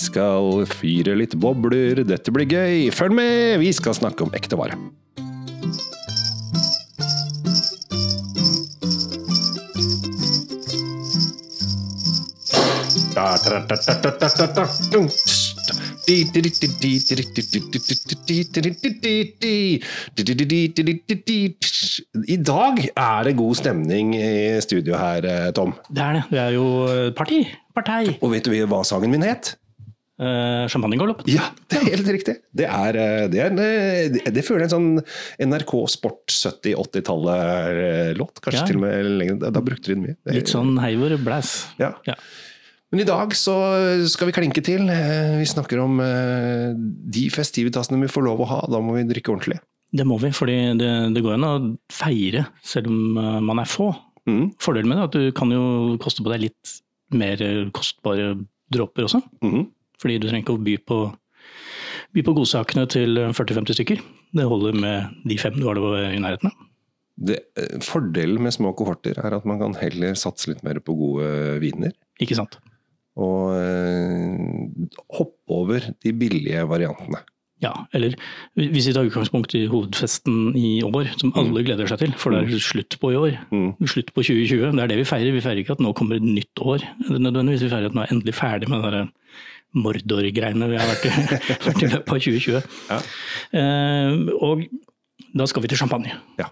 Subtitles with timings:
[0.00, 2.88] skal fyre litt bobler, dette blir gøy.
[2.94, 4.78] Følg med, vi skal snakke om ekte vare.
[16.08, 16.24] I
[22.40, 25.74] dag er det god stemning i studio her, eh, Tom.
[25.90, 26.22] Det er det.
[26.30, 27.48] Det er jo eh, parti.
[27.74, 28.18] Partei.
[28.22, 29.58] Og vet du hva sangen min het?
[30.18, 31.20] Uh, Champagnegalopp.
[31.30, 32.32] Ja, det er helt riktig.
[32.58, 36.34] Det, er, eh, det, er, det, det føler jeg en sånn NRK Sport
[37.28, 38.40] 70-80-tallet-låt.
[38.42, 38.66] Kanskje Ja.
[38.66, 39.38] til og med lenger.
[39.44, 40.16] Da, da brukte de den mye.
[40.34, 41.52] Litt sånn heiver blæs.
[41.78, 41.92] Ja.
[42.08, 42.14] Ja.
[42.90, 43.54] Men i dag så
[44.08, 44.88] skal vi klinke til.
[44.88, 48.60] Eh, Vi snakker om eh, de festivitasene vi får lov å ha.
[48.70, 49.60] Da må vi drikke ordentlig.
[49.92, 50.76] Det må vi, for det,
[51.14, 51.54] det går an å
[51.92, 53.90] feire selv om eh, man er få.
[54.28, 54.50] Mm.
[54.60, 56.78] Fordelen med det er at du kan jo koste på deg litt
[57.16, 57.40] mer
[57.72, 58.34] kostbare
[58.72, 59.22] dråper også.
[59.44, 59.68] Mhm.
[60.02, 61.00] Fordi du trenger ikke å by på,
[62.14, 64.02] by på godsakene til 40-50 stykker.
[64.38, 66.64] Det holder med de fem du har det i nærheten av.
[67.18, 70.94] Det, eh, fordelen med små kohorter er at man kan heller satse litt mer på
[70.94, 71.96] gode viner.
[72.22, 72.60] Ikke sant?
[73.18, 74.86] Og eh,
[75.18, 77.24] hoppe over de billige variantene.
[77.58, 78.14] Ja, eller
[78.54, 82.44] hvis vi tar utgangspunkt i hovedfesten i år, som alle gleder seg til, for det
[82.44, 83.38] er slutt på i år.
[83.50, 83.72] Mm.
[83.82, 84.76] Slutt på 2020.
[84.78, 85.34] Det er det vi feirer.
[85.34, 86.86] Vi feirer ikke at nå kommer et nytt år.
[87.10, 89.10] Nødvendigvis Vi feirer at nå er endelig ferdig med det der
[89.76, 91.10] Mordor-greiene vi har vært i,
[91.66, 92.62] vært i løpet av 2020.
[92.88, 93.00] Ja.
[93.60, 94.64] Eh, og
[95.36, 96.14] da skal vi til champagne.
[96.40, 96.48] Ja.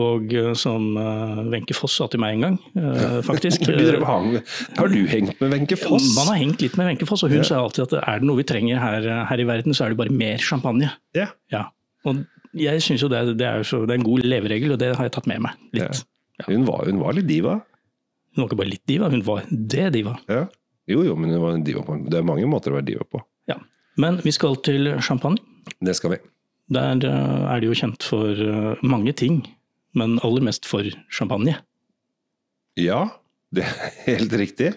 [0.00, 2.58] Og eh, som eh, Wenche Foss sa til meg en gang,
[3.30, 6.12] faktisk Har du hengt med Wenche Foss?
[6.18, 7.46] Man har hengt litt med Wenche Foss, og hun Ja.
[7.48, 9.98] sa alltid at er det noe vi trenger her, her i verden, så er det
[10.02, 10.92] bare mer champagne.
[11.18, 11.26] Ja.
[11.50, 11.64] Ja.
[12.06, 12.22] Og
[12.54, 15.06] jeg syns jo det, det, er så, det er en god leveregel, og det har
[15.06, 16.04] jeg tatt med meg litt.
[16.46, 17.58] Hun, var, hun var litt diva.
[18.34, 20.14] Hun var ikke bare litt diva, hun var det diva.
[20.90, 21.96] Jo, jo, men det, var en diva på.
[22.10, 23.22] det er mange måter å være diva på.
[23.50, 23.58] Ja.
[24.00, 25.38] Men vi skal til champagne.
[25.80, 26.20] Det skal vi.
[26.70, 29.42] Der eh, er det jo kjent for eh, mange ting,
[29.98, 31.56] men aller mest for champagne.
[32.78, 33.02] Ja,
[33.54, 34.72] det er helt riktig.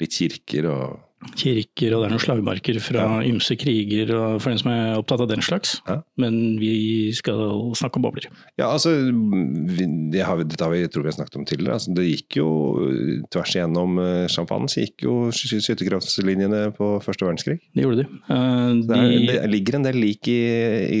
[0.00, 1.05] Litt kirker og
[1.36, 5.22] Kirker, og det er noen slagmarker fra ymse kriger, og for den som er opptatt
[5.24, 5.78] av den slags.
[5.88, 5.98] Ja.
[6.20, 8.28] Men vi skal snakke om bobler.
[8.60, 11.78] Ja, altså det har vi, Dette har vi, tror vi har snakket om tidligere.
[11.78, 12.48] Altså, det gikk jo
[13.32, 14.68] tvers igjennom eh, champagne.
[14.70, 15.62] Så gikk jo sky-
[16.76, 17.58] på første verdenskrig.
[17.74, 18.08] Det gjorde de.
[18.28, 20.40] Uh, Det, er, de det ligger en del lik i,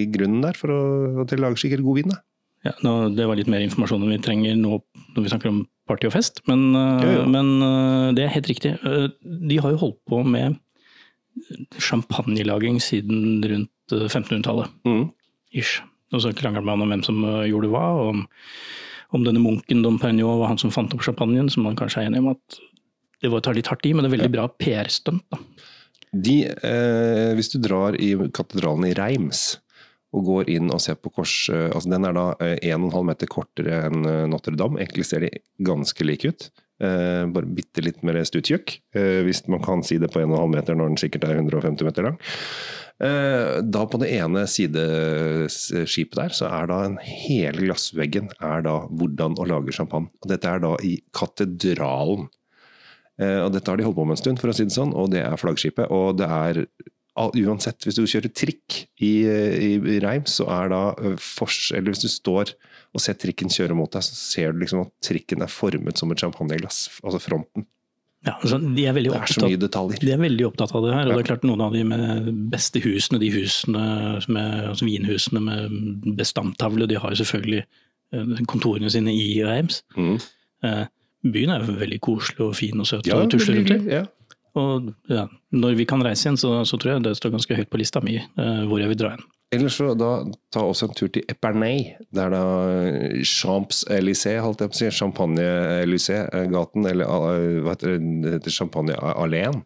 [0.10, 0.80] grunnen der for å,
[1.22, 2.14] at de lager sikkert god vin.
[2.14, 2.22] Da.
[2.66, 4.76] Ja, nå, det var litt mer informasjon enn vi trenger nå
[5.14, 7.26] når vi snakker om party og fest, men, eh, Jo, jo.
[7.30, 8.74] men eh, det er helt riktig.
[8.82, 9.08] Eh,
[9.50, 10.56] De har jo holdt på med
[11.78, 14.72] champagnelaging siden rundt eh, 1500-tallet.
[14.86, 15.10] Mm.
[15.52, 15.80] ish.
[16.14, 18.20] Og så krangler man om hvem som gjorde hva, og om,
[19.16, 22.10] om denne munken Dom Perignon var han som fant opp champagnen, som man kanskje er
[22.10, 22.58] enig om at
[23.22, 25.24] det var å ta litt hardt i, men det er veldig bra PR-stunt.
[25.32, 25.40] da.
[26.16, 29.56] De, eh, hvis du drar i katedralen i Reims
[30.16, 33.30] og går inn og ser på kors eh, altså Den er da eh, 1,5 meter
[33.30, 34.80] kortere enn eh, Notre-Dame.
[34.80, 35.32] Egentlig ser de
[35.66, 36.48] ganske like ut.
[36.76, 40.76] Eh, bare bitte litt mer stuttjukk, eh, hvis man kan si det på 1,5 meter
[40.76, 42.18] når den sikkert er 150 meter lang.
[42.96, 48.78] Eh, da på det ene sideskipet der, så er da en hele glassveggen er da
[48.88, 50.08] hvordan å lage champagne.
[50.22, 52.28] Og dette er da i katedralen.
[53.20, 54.94] Eh, og dette har de holdt på med en stund, for å si det sånn,
[54.96, 55.92] og det er flaggskipet.
[55.92, 56.62] Og det er
[57.16, 60.80] uansett, hvis du kjører trikk i, i, i Reims, så er da
[61.22, 61.70] fors...
[61.72, 62.52] Eller hvis du står
[62.96, 66.12] og ser trikken kjøre mot deg, så ser du liksom at trikken er formet som
[66.12, 66.86] et champagneglass.
[67.04, 67.66] Altså fronten.
[68.26, 70.00] Ja, altså, de er Det er så mye detaljer.
[70.02, 71.16] de er veldig opptatt av det her, og Ja.
[71.16, 73.84] det er klart noen av de med beste husene, de husene
[74.28, 77.64] med, altså vinhusene med bestandtavle de har jo selvfølgelig
[78.50, 79.82] kontorene sine i Reims.
[79.96, 80.16] Mm.
[80.64, 80.84] Eh,
[81.26, 83.78] Byen er jo veldig koselig og fin og søt Ja, og tusler rundt i.
[83.90, 84.04] ja.
[84.56, 87.72] Og ja, når vi kan reise igjen, så, så tror jeg det står ganske høyt
[87.72, 89.24] på lista mi eh, hvor jeg vil dra hen.
[89.54, 90.10] Ellers så da
[90.50, 91.92] ta også en tur til Epernay.
[92.10, 92.42] Det er da
[93.22, 94.88] Champs-Élysées, holdt jeg på å si.
[94.98, 99.62] Champagne-Élysées-gaten, eller eh, hva heter det, Champagne-Alléen.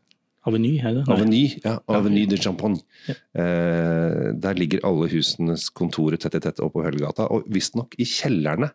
[0.49, 1.05] Aveny, er det?
[1.13, 2.81] Aveny, ja, Aveny de Champagne.
[3.09, 3.17] Ja.
[3.43, 7.29] Eh, der ligger alle husenes kontorer tett i tett oppå Høllgata.
[7.33, 8.71] Og visstnok i kjellerne,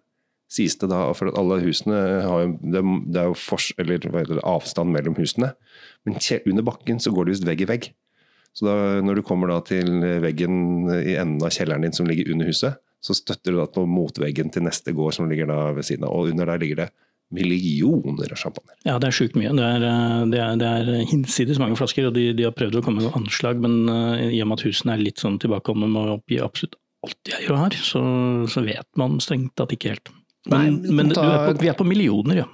[0.52, 1.02] sies det da.
[1.18, 2.82] For alle husene har jo Det,
[3.20, 5.54] er jo fors, eller, eller, avstand mellom husene.
[6.06, 7.94] Men under bakken så går det visst vegg i vegg.
[8.56, 12.32] Så da, når du kommer da til veggen i enden av kjelleren din som ligger
[12.32, 15.86] under huset, så støtter du da på motveggen til neste gård som ligger da ved
[15.86, 16.16] siden av.
[16.16, 16.94] Og under der ligger det
[17.34, 18.76] millioner av champagne.
[18.86, 19.52] Ja, det er sjukt mye.
[19.58, 22.80] Det er, eh, det er, det er hinsides mange flasker, og de, de har prøvd
[22.80, 25.90] å komme med anslag, men eh, i og med at husene er litt sånn tilbakeholdne
[25.92, 28.04] med å oppgi absolutt alt de eier og har, så,
[28.50, 30.14] så vet man strengt tatt ikke helt.
[30.52, 32.48] Men, Nei, men ta- du er på, vi er på millioner, ja.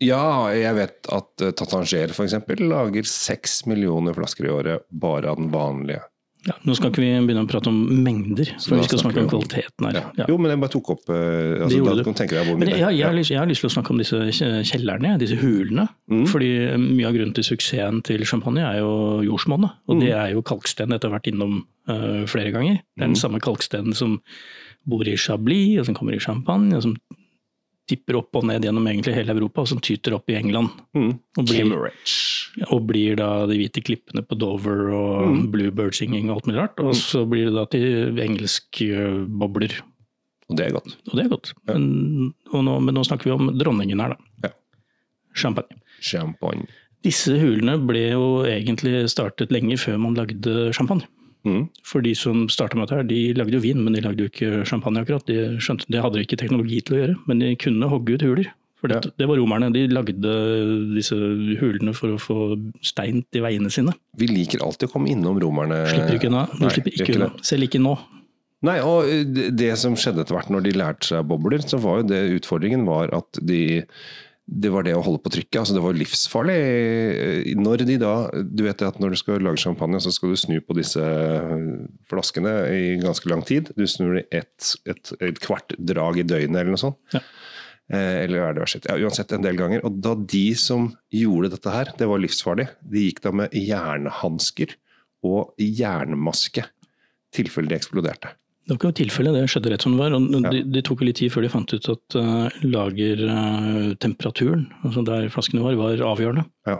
[0.00, 0.22] Ja,
[0.54, 2.34] jeg vet at Tatanger Tattanger f.eks.
[2.62, 6.04] lager seks millioner flasker i året bare av den vanlige.
[6.46, 9.26] Ja, nå skal ikke vi begynne å prate om mengder, for vi skal snakke om
[9.28, 9.96] kvaliteten her.
[9.98, 10.02] Ja.
[10.20, 10.26] Ja.
[10.30, 12.52] Jo, men jeg bare tok opp uh, altså, Det gjorde Da du.
[12.62, 14.20] mye jeg, jeg, har lyst, jeg har lyst til å snakke om disse
[14.70, 15.88] kjellerne, disse hulene.
[16.14, 16.22] Mm.
[16.30, 18.92] Fordi mye av grunnen til suksessen til champagne er jo
[19.26, 19.74] jordsmonnet.
[19.90, 20.00] Og Mm.
[20.06, 21.58] det er jo kalksten dette har vært innom
[21.90, 22.78] uh, flere ganger.
[22.94, 23.22] Det er den Mm.
[23.26, 24.20] samme kalkstenen som
[24.86, 26.94] bor i Chablis, og som kommer i Champagne, og som
[27.88, 30.70] tipper opp og ned gjennom egentlig hele Europa, og som tyter opp i England.
[30.96, 31.12] Mm.
[31.40, 31.74] Og blir,
[32.68, 35.50] og blir da de hvite klippene på Dover og Mm.
[35.52, 36.80] bluebird-singing og alt mulig rart.
[36.80, 39.80] Og så blir det da til engelske eh.
[40.48, 40.96] Og det er godt.
[41.10, 41.52] Og det er godt.
[41.68, 41.74] Ja.
[41.76, 44.48] Men, nå, men nå snakker vi om dronningen her, da.
[44.48, 44.52] Ja.
[45.36, 45.80] Champagne.
[46.00, 46.66] Champagne.
[47.04, 51.06] Disse hulene ble jo egentlig startet lenge før man lagde champagne.
[51.46, 51.68] Mm.
[51.86, 54.28] For de som starta med dette, her, de lagde jo vin, men de lagde jo
[54.30, 55.24] ikke champagne akkurat.
[55.26, 58.22] De skjønte, det hadde de ikke teknologi til å gjøre, men de kunne hogge ut
[58.26, 58.50] huler.
[58.78, 59.10] For det, Ja.
[59.18, 59.72] det var romerne.
[59.72, 60.14] De lagde
[60.94, 61.16] disse
[61.58, 62.36] hulene for å få
[62.82, 63.92] stein til veiene sine.
[64.16, 65.80] Vi liker alltid å komme innom romerne.
[65.90, 66.46] Slipper ikke unna.
[66.52, 67.30] Du Nei, slipper ikke ikke unna.
[67.42, 67.98] Selv ikke nå.
[68.62, 72.02] Nei, og det- det som skjedde etter hvert når de lærte seg bobler, så var
[72.02, 73.82] jo det utfordringen var at de
[74.48, 75.58] det var det å holde på trykket.
[75.60, 76.56] altså Det var livsfarlig.
[77.60, 78.12] Når de da
[78.42, 81.02] Du vet at når du skal lage champagne, så skal du snu på disse
[82.08, 83.68] flaskene i ganske lang tid.
[83.76, 86.98] Du snur det et, et, et kvart drag i døgnet eller noe sånt.
[87.12, 87.20] Ja.
[87.92, 88.88] Eh, eller er det verst?
[88.88, 89.84] Ja, uansett en del ganger.
[89.84, 92.70] Og da de som gjorde dette her, det var livsfarlig.
[92.80, 94.76] De gikk da med jernhansker
[95.28, 96.64] og jernmaske
[97.34, 98.32] tilfelle de eksploderte.
[98.68, 100.12] Det var ikke noe tilfelle, det skjedde rett som det var.
[100.12, 105.04] og de, de tok jo litt tid før de fant ut at uh, lagertemperaturen, altså
[105.06, 106.44] der flaskene var, var avgjørende.
[106.68, 106.76] Ja.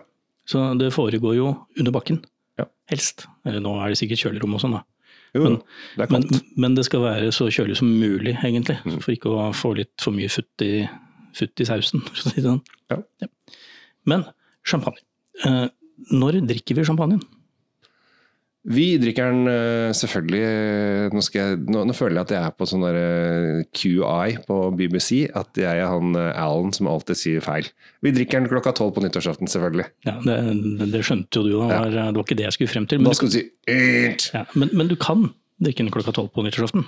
[0.49, 1.49] Så det foregår jo
[1.79, 2.21] under bakken,
[2.59, 2.67] Ja.
[2.91, 3.27] helst.
[3.47, 4.83] Eller nå er det sikkert kjølerom og sånn, da.
[5.37, 5.57] Jo, Men-
[5.97, 6.45] det er Men, kaldt.
[6.57, 8.79] men det skal være så kjølig som mulig, egentlig.
[8.85, 9.01] Mm.
[9.03, 10.89] For ikke å få litt for mye futt i,
[11.35, 12.01] futt i sausen.
[12.37, 12.63] sånn.
[12.91, 12.99] Ja.
[14.07, 14.25] Men
[14.65, 14.99] champagne.
[15.45, 15.69] Uh,
[16.13, 17.21] når drikker vi champagnen?
[18.69, 22.57] Vi drikker den eh, selvfølgelig nå, skal jeg, nå, nå føler jeg at jeg er
[22.59, 25.23] på sånn der eh, QI på BBC.
[25.39, 27.71] At jeg er han eh, Alan som alltid sier feil.
[28.05, 29.89] Vi drikker den klokka tolv på nyttårsaften, selvfølgelig.
[30.09, 30.39] Ja, det,
[30.93, 31.81] det skjønte jo du, da.
[31.89, 32.09] Ja.
[32.13, 33.01] det var ikke det jeg skulle frem til.
[33.01, 33.47] Men, Da skal du si
[34.35, 35.31] ja, men, men du kan
[35.65, 36.85] drikke den klokka tolv på nyttårsaften.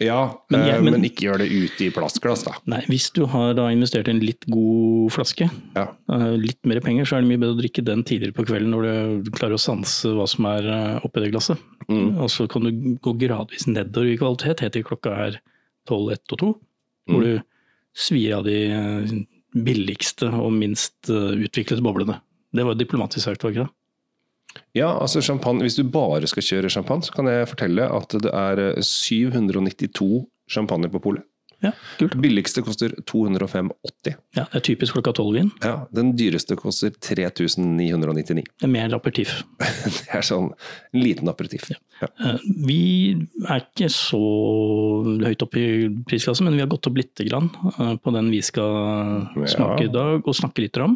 [0.00, 2.52] Ja, Men men, jeg- men, men- ikke gjør det ute i plastglass, da.
[2.66, 5.88] Nei, hvis du har da investert i en litt god flaske, Ja.
[6.12, 8.70] eh, litt mer penger, så er det mye bedre å drikke den tidligere på kvelden
[8.70, 11.58] når du klarer å sanse hva som er eh, oppi det glasset.
[11.88, 12.16] Mm.
[12.20, 12.70] Og så kan du
[13.02, 15.40] gå gradvis nedover i kvalitet, helt til klokka er
[15.88, 16.54] 12, 1 og 2.
[17.08, 17.24] Hvor Mm.
[17.24, 17.42] du
[17.96, 19.24] svir av de eh,
[19.56, 22.20] billigste og minst eh, utviklede boblene.
[22.54, 23.72] Det var diplomatisk sagt, var ikke det?
[24.76, 28.32] Ja, altså champagne, Hvis du bare skal kjøre champagne, så kan jeg fortelle at det
[28.32, 31.26] er eh, 792 champagne på polet.
[31.58, 32.14] Ja, kult.
[32.22, 34.12] Billigste koster 205,80.
[34.36, 35.48] Ja, det er typisk klokka tolv-vin.
[35.64, 38.44] Ja, Den dyreste koster 3999.
[38.46, 39.40] Det er mer aperitif.
[39.58, 40.52] Det er sånn
[40.94, 41.66] en liten aperitiff.
[41.72, 41.80] Ja.
[41.98, 42.36] Ja.
[42.46, 42.78] Vi
[43.48, 44.22] er ikke så
[45.24, 48.42] høyt oppe i prisklassen, men vi har gått opp litt grann eh, på den vi
[48.46, 50.94] skal smake i dag og snakke litt om.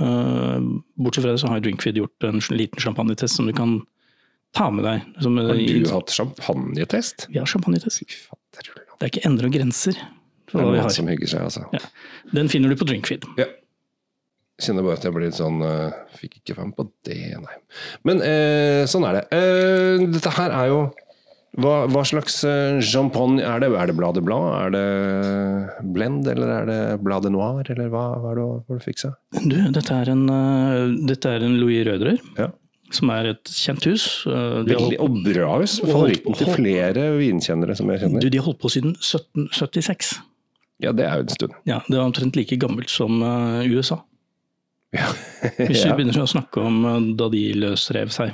[0.00, 0.60] Eh,
[0.96, 3.80] Bortsett fra det så har Drinkfeed gjort en liten champagnetest som du kan
[4.56, 5.02] ta med deg.
[5.22, 7.26] Som, Har i- du hatt champagnetest?
[7.30, 8.02] Vi har champagnetest.
[8.52, 9.92] Det er ikke endre grenser
[10.52, 11.64] Det er noen som hygger seg, altså.
[11.72, 11.78] Ja.
[12.32, 13.24] Den finner du på Drinkfeed.
[13.38, 13.46] Ja.
[14.60, 17.56] Kjenner bare at jeg blir litt sånn eh, Fikk ikke fram på det, nei.
[18.04, 19.22] Men eh, sånn er det.
[19.32, 20.82] Eh, dette her er jo
[21.60, 23.68] hva, hva slags eh, champagne er det?
[23.76, 24.46] Er det Bladet Blad?
[24.56, 27.66] Er det Blend, eller er det Bladet Noir?
[27.74, 29.10] Eller hva, hva er det å du fiksa?
[29.42, 32.48] Du, dette er en, eh, dette er en Louis Røderer, Ja.
[32.92, 34.06] som er et kjent hus.
[34.26, 35.78] Eh, Veldig, og bra hus.
[35.84, 38.20] Favoritten til flere vinkjennere som jeg kjenner.
[38.24, 40.14] Du, de har holdt på siden 1776.
[40.82, 41.52] Ja, det er jo en stund.
[41.68, 44.00] Ja, Det er omtrent like gammelt som eh, USA.
[44.92, 45.06] Ja.
[45.60, 48.32] Hvis vi begynner å snakke om eh, da de løsrev seg.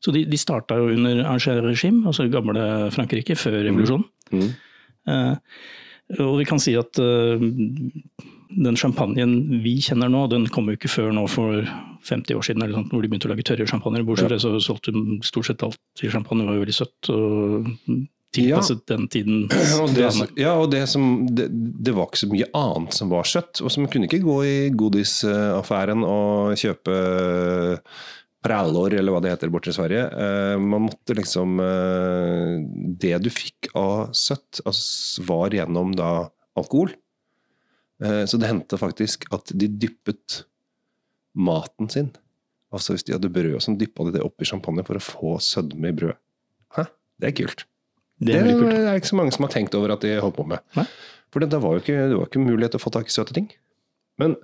[0.00, 4.06] Så de, de starta jo under Angers-regime, altså gamle Frankrike, før revolusjonen.
[4.32, 4.50] Mm.
[5.12, 5.34] Eh,
[6.18, 7.42] og vi kan si at eh,
[8.50, 11.66] den champagnen vi kjenner nå, den kom jo ikke før nå for
[12.08, 14.06] 50 år siden, eller sånt, hvor de begynte å lage tørre champagner.
[14.06, 14.42] Bortsett fra ja.
[14.42, 17.12] så solgte de stort sett alt i champagne, var jo veldig søtt.
[17.12, 19.48] og Tilpasset den tiden.
[19.82, 20.06] Og det,
[20.38, 23.58] ja, og det, som, det, det var ikke så mye annet som var søtt.
[23.58, 26.94] Og som kunne ikke gå i godisaffæren og kjøpe
[28.44, 30.06] prallor, eller hva det heter borte i Sverige.
[30.10, 32.54] Eh, Man måtte liksom eh,
[33.02, 36.10] Det du fikk av søtt, altså, var gjennom da
[36.56, 36.94] alkohol.
[38.02, 40.44] Eh, Så det hendte faktisk at de dyppet
[41.36, 42.10] maten sin.
[42.72, 45.90] Altså Hvis de hadde brød, så dyppa de det oppi champagne for å få sødme
[45.90, 46.18] i brødet.
[46.76, 46.86] Hæ?
[47.20, 47.64] Det er kult.
[48.20, 48.68] Det er kult.
[48.70, 50.60] Det er ikke så mange som har tenkt over at de holdt på med.
[50.76, 50.84] Nei.
[51.32, 53.14] For det, det var jo ikke, det var ikke mulighet til å få tak i
[53.14, 53.48] søte ting.
[54.20, 54.34] Men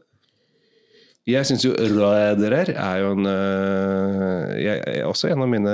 [1.27, 5.73] Jeg syns jo Røderer er jo en øh, Jeg er også en av mine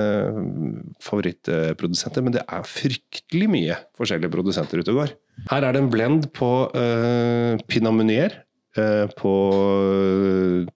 [1.04, 5.12] favorittprodusenter, men det er fryktelig mye forskjellige produsenter ute og går.
[5.50, 9.34] Her er det en blend på uh, Pinot øh, på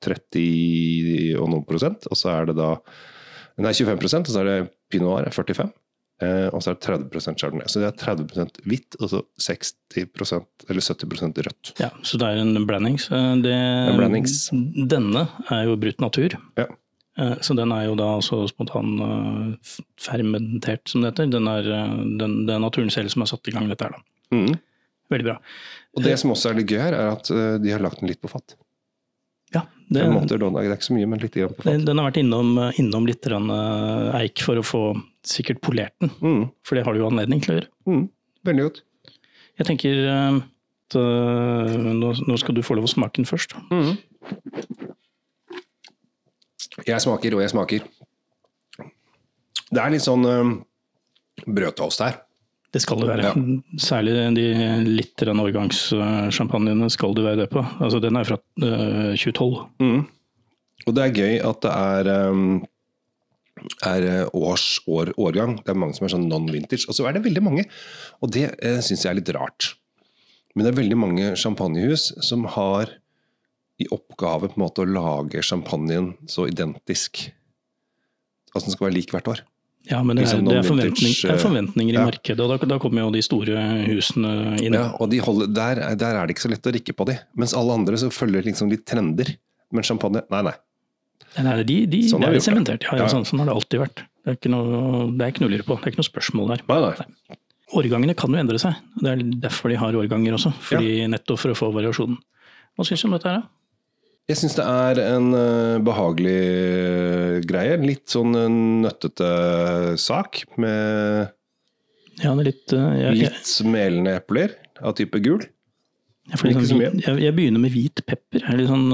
[0.04, 2.74] 30 og noen prosent, og så er det da
[3.56, 4.56] Nei, 25 og så er det
[4.92, 5.70] Pinot Noir 45.
[6.24, 7.68] Eh, og så er det 30% chardonnay.
[7.68, 11.72] Så det er 30% hvitt og så 60% eller 70% rødt.
[11.82, 13.08] Ja, Så det er en blandings.
[13.44, 14.36] Det, En blandings.
[14.88, 16.38] Denne er jo brutt natur.
[16.56, 16.66] Ja.
[17.18, 21.30] Eh, Så den er jo da altså spontan eh, fermentert, som det heter.
[21.36, 21.62] Den er,
[22.18, 24.36] den, det er naturen selv som har satt i gang dette her, da.
[24.36, 24.56] Mm.
[25.12, 25.36] Veldig bra.
[25.96, 27.28] Og det som også er litt gøy her, er at
[27.62, 28.56] de har lagt den litt på fat.
[29.86, 31.84] Det, Fem måneder, da, det er ikke så mye, men litt på den, fat.
[31.86, 32.48] den har vært innom,
[32.82, 34.80] innom litt eh, eik for å få
[35.26, 36.48] sikkert polert den, Mm.
[36.66, 37.70] for det har du jo anledning til å gjøre.
[37.86, 38.02] Mm.
[38.50, 38.80] Veldig godt.
[39.60, 40.40] Jeg tenker eh,
[40.90, 43.54] at eh, nå, nå skal du få lov å smake den først.
[43.70, 43.94] Mm.
[46.86, 47.86] Jeg smaker, og jeg smaker.
[49.70, 50.52] Det er litt sånn um,
[51.46, 52.20] brødtoast her.
[52.76, 53.30] Det skal det være.
[53.30, 53.32] Ja.
[53.80, 54.46] Særlig de
[54.84, 57.62] litt årgangssjampanjene skal det være det på.
[57.80, 59.54] Altså, den er fra uh, 2012.
[59.80, 60.02] Mm.
[60.84, 62.58] Og det er gøy at det er, um,
[63.88, 65.56] er eh, års, år, årgang.
[65.62, 66.84] Det er mange som er sånn non-vintage.
[66.84, 67.64] Og så er det veldig mange,
[68.20, 69.72] og det uh, syns jeg er litt rart.
[70.52, 72.92] Men det er veldig mange champagnehus som har
[73.80, 77.26] i oppgave på en måte å lage champagnen så identisk.
[78.52, 79.42] Altså den skal være lik hvert år.
[79.86, 82.04] Ja, men det er, Liksom det er, forventning, er forventninger i ja.
[82.08, 84.74] markedet, og da, da kommer jo de store husene inn.
[84.74, 87.06] Ja, og de holder, der, er- der er det ikke så lett å rikke på
[87.06, 87.14] de.
[87.38, 89.30] Mens alle andre så følger liksom de trender.
[89.70, 90.56] Men champagne, nei nei.
[91.42, 92.86] Nei, de, de, Sånn det er sementert.
[92.88, 94.02] Ja, ja, sånn, sånn har det alltid vært.
[94.24, 95.76] Det er ikke noe, det er ikke noe å lure på.
[95.78, 96.62] Det er ikke noe spørsmål der.
[96.70, 97.36] nei, nei.
[97.76, 98.78] Årgangene kan jo endre seg.
[99.02, 100.52] Det er derfor de har årganger også.
[100.68, 102.18] Fordi Nettopp for å få variasjonen.
[102.78, 103.50] Hva syns du om dette her, da?
[104.26, 107.76] Jeg syns det er en eh, behagelig eh, greie.
[107.78, 108.48] Litt sånn eh,
[108.82, 109.28] nøttete
[110.02, 111.28] sak med
[112.24, 115.44] Ja, litt, jeg, litt smelende epler av type gul.
[116.26, 118.42] jeg, får litt så sånn, jeg, jeg begynner med hvit pepper.
[118.50, 118.88] Er Litt sånn,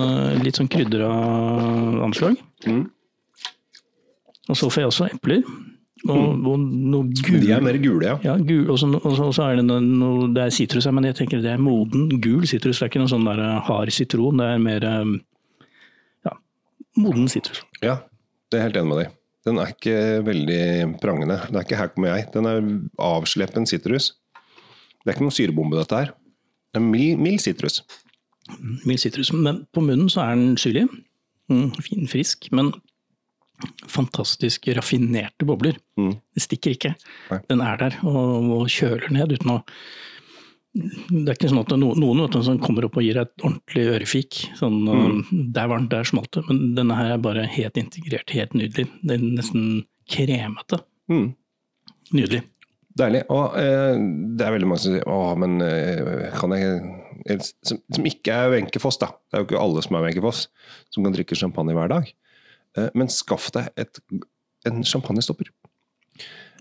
[0.44, 1.08] litt sånn krydra
[2.04, 2.36] anslag.
[2.68, 2.84] Mm.
[4.52, 5.46] Og så får jeg også epler.
[6.11, 7.38] Og, og noe gul.
[7.44, 8.16] De er mer gule, ja.
[8.25, 10.88] Ja, gul, og så, og så, og så er det noe, noe Det er sitrus
[10.88, 12.80] her, men jeg tenker det er moden gul sitrus.
[12.80, 14.42] Det er ikke noe sånn der eh, hard sitron.
[14.42, 15.12] Det er mer eh,
[16.26, 16.35] ja,
[16.99, 17.62] moden sitrus.
[17.85, 18.00] Ja,
[18.50, 19.14] det er helt enig med deg.
[19.47, 20.64] Den er ikke veldig
[21.02, 21.38] prangende.
[21.49, 22.28] Det er ikke 'her kommer jeg'.
[22.35, 22.61] Den er
[22.99, 24.12] avsleppen sitrus.
[25.02, 26.12] Det er ikke noen syrebombe, dette her.
[26.75, 27.82] Det er mild, mild sitrus.
[28.87, 29.32] Mild sitrus.
[29.32, 30.87] Men på munnen så er den syrlig.
[31.50, 32.52] Mm, fin, frisk.
[32.52, 32.73] Men
[33.90, 35.76] fantastisk raffinerte bobler.
[36.00, 36.14] Mm.
[36.35, 36.94] Det stikker ikke.
[37.30, 37.42] Nei.
[37.50, 39.61] Den er der og, og kjøler ned uten å
[40.73, 43.82] det er ikke sånn at er noen som kommer opp og gir deg et ordentlig
[43.92, 44.38] ørefik.
[44.56, 45.50] Sånn, Mm.
[45.52, 46.47] Der varmt, der smalt det.
[46.49, 48.87] Men denne her er bare helt integrert, helt nydelig.
[49.02, 50.80] Det er nesten kremete.
[51.12, 51.35] Mm.
[52.16, 52.40] Nydelig.
[52.97, 53.23] Deilig.
[53.28, 54.00] Og eh,
[54.37, 56.80] det er veldig mange som sier 'Å, men eh, kan jeg
[57.62, 59.12] som, som ikke er Wenche Foss, da.
[59.28, 60.49] Det er jo ikke alle som er Wenche Foss,
[60.90, 62.09] som kan drikke champagne hver dag.
[62.78, 64.02] Eh, men skaff deg et,
[64.68, 65.50] en champagnestopper.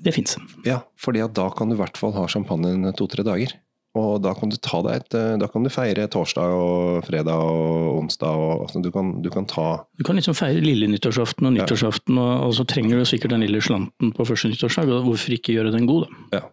[0.01, 0.37] Det fins.
[0.65, 3.53] Ja, fordi at da kan du i hvert fall ha champagnen to-tre dager.
[3.99, 7.41] Og da kan du ta deg et eh, Da kan du feire torsdag og fredag
[7.43, 11.49] og onsdag og altså, du, kan, du kan ta Du kan liksom feire lille nyttårsaften
[11.49, 14.93] og nyttårsaften, og, og så trenger du sikkert den lille slanten på første nyttårsdag.
[14.95, 16.39] og Hvorfor ikke gjøre den god, da?
[16.39, 16.43] Ja.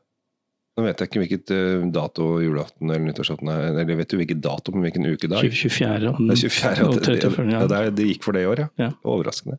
[0.78, 3.64] Nå vet jeg ikke hvilket eh, dato julaften eller nyttårsaften er.
[3.72, 5.42] Eller vet du hvilken dato, men hvilken ukedag.
[5.50, 6.12] 24.
[6.12, 6.84] og, Det er 24.
[6.86, 7.46] og at det, 34.
[7.50, 7.66] ja, Ja.
[7.72, 8.68] det, det gikk for det i år, ja.
[8.78, 8.90] Ja.
[9.02, 9.58] Overraskende.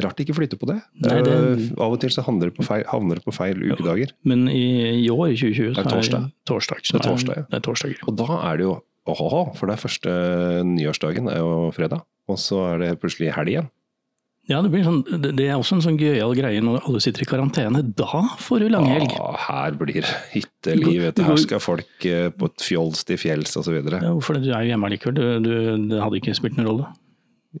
[0.00, 0.78] Rart de ikke flytter på det.
[1.02, 4.14] Nei, det- er, Av og til så havner det på feil, det på feil ukedager.
[4.24, 6.30] Men i, i år, i 2020, så er torsdag.
[6.48, 6.80] torsdag.
[6.86, 7.42] så Det er torsdag, ja.
[7.50, 7.98] Det er torsdager.
[8.08, 8.78] Og da er det jo
[9.10, 10.10] åhå, for det er første
[10.64, 12.06] nyårsdagen er jo fredag.
[12.30, 13.68] Og så er det plutselig helg igjen.
[14.52, 17.28] Ja, det, blir sånn, det, er også en sånn gøyal greie når alle sitter i
[17.28, 17.80] karantene.
[17.96, 19.14] Da får du langhelg.
[19.16, 21.06] Ja, her blir det hytteliv.
[21.16, 23.78] Her skal folk eh, på et fjols til fjells osv.
[23.80, 24.36] Ja, for?
[24.42, 25.16] Du er jo hjemme likevel.
[25.16, 25.54] Du, du,
[25.92, 26.90] det hadde ikke spilt noen rolle.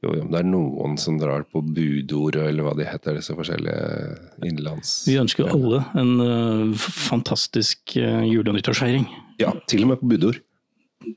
[0.00, 3.34] Jo, jo, men det er noen som drar på budordet, eller hva de heter, disse
[3.36, 4.94] forskjellige innenlands...
[5.04, 9.04] Vi ønsker alle en uh, fantastisk uh, jule- og nyttårsfeiring.
[9.42, 10.40] Ja, til og med på budord.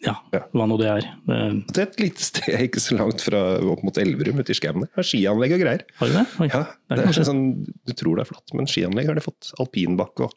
[0.06, 0.16] Ja,
[0.54, 1.06] hva nå det er.
[1.28, 1.38] Det,
[1.74, 4.82] Det er et lite sted ikke så langt fra opp mot Elverum, ute i skauen.
[4.86, 5.86] Det Har skianlegg og greier.
[6.00, 6.26] har du det?
[6.42, 6.48] Oi.
[6.52, 7.46] Ja, Det er er kanskje- sånn,
[7.86, 9.52] Du tror det er flatt, men skianlegg har de fått.
[9.60, 10.34] Alpinbakke og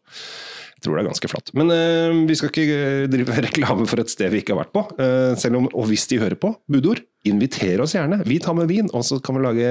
[0.78, 1.50] Jeg tror det er ganske flatt.
[1.58, 4.72] Men eh, vi skal ikke eh, drive reklame for et sted vi ikke har vært
[4.76, 4.84] på.
[5.02, 8.20] Eh, selv om, Og hvis de hører på, budord, inviter oss gjerne.
[8.24, 9.68] Vi tar med vin, og så kan vi lage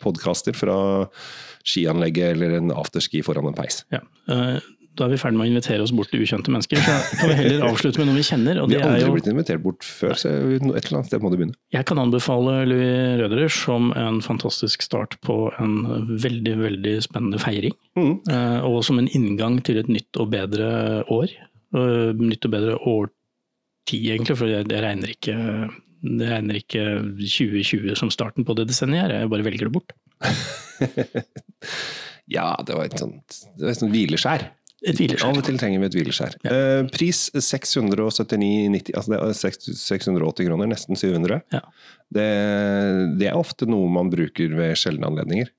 [0.00, 1.06] podkaster fra
[1.68, 3.82] skianlegget eller en afterski foran en peis.
[3.92, 4.00] Ja.
[4.32, 4.58] Eh,
[5.00, 6.76] Da er vi ferdig med å invitere oss bort til ukjente mennesker.
[6.84, 8.58] Så kan vi heller avslutte med noe vi kjenner.
[8.60, 9.14] og Vi det har er aldri jo...
[9.16, 11.56] blitt invitert bort før, så et eller annet sted må du begynne.
[11.72, 15.78] Jeg kan anbefale Louis Røderer som en fantastisk start på en
[16.20, 17.72] veldig veldig spennende feiring.
[17.96, 18.12] Mm.
[18.28, 20.68] Eh, Og som en inngang til et nytt og bedre
[21.08, 21.32] år.
[21.72, 25.38] Eh, Nytt og bedre årtid, egentlig, for jeg, regner ikke
[26.00, 26.82] det regner ikke
[27.20, 29.92] 2020 som starten på det desenniet jeg bare velger det bort.
[32.30, 34.44] Ja, det var et sånt, det var et sånt hvileskjær.
[34.80, 35.28] Et hvileskjær.
[35.28, 36.36] Av og til trenger vi et hvileskjær.
[36.46, 36.50] Ja.
[36.56, 39.34] Uh, pris 679,90, altså det er
[39.76, 41.40] 680 kroner, nesten 700.
[41.52, 41.64] Ja.
[42.08, 42.28] Det,
[43.20, 45.52] det er ofte noe man bruker ved sjeldne anledninger.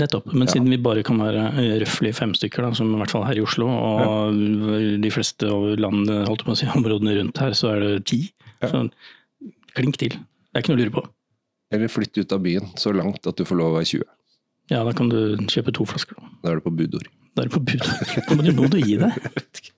[0.00, 0.28] Nettopp.
[0.32, 3.24] Men siden vi bare kan være eh, røftlig fem stykker, da, som i hvert fall
[3.26, 4.36] her i Oslo, og
[5.02, 8.20] de fleste av landet, holdt på å si, områdene rundt her, så er det ti.
[8.60, 8.70] Ja.
[8.70, 8.84] Så
[9.74, 10.14] klink til.
[10.14, 11.04] Det er ikke noe å lure på.
[11.74, 14.06] Eller flytte ut av byen så langt at du får lov å være 20.
[14.70, 15.18] Ja, da kan du
[15.50, 16.18] kjøpe to flasker.
[16.42, 17.10] Da er du på budord.
[17.30, 17.84] Da er det på bud.
[18.26, 19.14] Da må du, må du gi deg.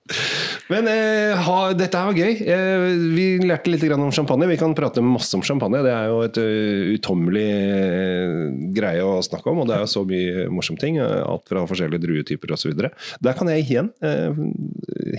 [0.73, 2.39] Men eh, ha, dette her var gøy.
[2.49, 4.47] Eh, vi lærte litt om champagne.
[4.49, 5.83] Vi kan prate masse om champagne.
[5.85, 8.39] Det er jo et uh, utommelig eh,
[8.73, 10.97] greie å snakke om, og det er jo så mye morsomme ting.
[10.97, 12.73] eh, Alt fra forskjellige druetyper osv.
[12.73, 14.41] Der kan jeg igjen eh,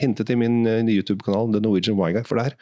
[0.03, 2.59] hinte til min eh, YouTube-kanal The Norwegian Wine Guy, for der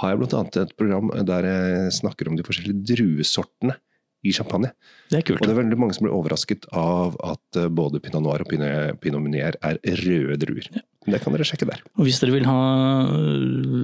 [0.00, 0.44] har jeg bl.a.
[0.64, 3.78] et program der jeg snakker om de forskjellige druesortene
[4.22, 4.70] i champagne.
[5.10, 5.42] Det er kult.
[5.42, 8.50] Og det er veldig mange som blir overrasket av at eh, både pinot noir og
[8.52, 10.68] pinot, munier er røde druer.
[11.02, 11.80] Det kan dere sjekke der.
[11.98, 12.58] Og hvis dere vil ha,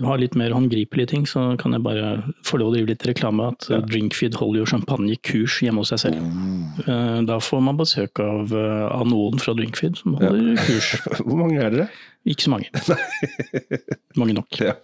[0.07, 2.12] ha litt mer håndgripelige ting, så kan jeg bare
[2.47, 3.49] få lov å drive litt reklame.
[3.50, 3.80] At Ja.
[3.83, 6.23] Drinkfeed holder jo champagnekurs hjemme hos seg selv.
[6.23, 7.26] Mm.
[7.26, 10.92] Da får man besøk av, eh, av noen fra Drinkfeed som holder kurs.
[11.26, 11.88] Hvor mange er dere?
[12.28, 12.71] Ikke så mange.
[14.21, 14.62] Mange nok.
[14.62, 14.76] Ja.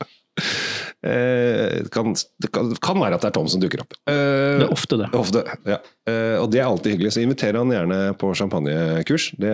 [1.05, 3.93] Eh, det, kan, det kan, kan være at det er Tom som dukker opp.
[4.09, 4.15] Eh,
[4.63, 5.09] Det er ofte det.
[5.19, 5.79] ofte, ja.
[6.09, 9.31] Eh, og det er alltid hyggelig, så inviter han gjerne på champagnekurs.
[9.37, 9.53] Det,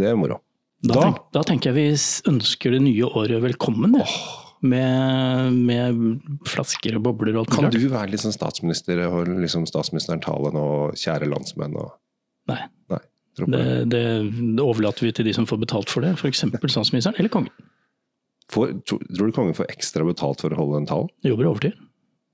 [0.00, 0.40] det er moro.
[0.80, 3.98] Da, Da- tenk, da tenker jeg vi ønsker det nye året velkommen.
[4.00, 4.06] Ja.
[4.62, 6.00] Med, med
[6.44, 10.50] flasker og bobler og alt Kan du være litt sånn statsminister og liksom statsministeren tale
[10.52, 10.64] nå,
[11.00, 11.76] kjære landsmenn?
[11.80, 11.94] Og,
[12.50, 12.58] Nei.
[12.92, 12.98] Nei
[13.40, 13.60] det.
[13.88, 14.02] det,
[14.52, 16.42] det overlater vi til de som får betalt for det, f.eks.
[16.68, 17.52] statsministeren eller kongen.
[18.50, 21.12] Får, tror, du kongen får ekstra betalt for å holde den talen?
[21.26, 21.78] Jobber overtid.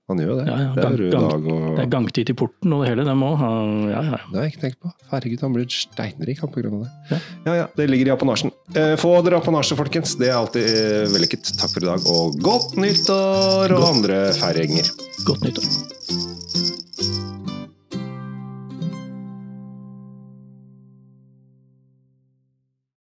[0.07, 0.45] Han gjør jo det.
[0.47, 3.15] Ja, ja, det er gang- og Det er gangtid i porten og det hele.
[3.19, 3.49] Må ha
[3.91, 4.21] Ja, ja.
[4.31, 4.93] Det har jeg ikke tenkt på.
[5.11, 6.93] Herregud, han blir steinrik han grunn av det.
[7.11, 7.19] Ja.
[7.49, 8.55] ja, ja, det ligger i apanasjen.
[8.77, 10.15] Eh, få dere apanasje, folkens.
[10.21, 11.51] Det er alltid eh, vellykket.
[11.59, 14.95] Takk for i dag, og godt nyttår og andre feiringer.
[15.27, 16.35] Godt nyttår.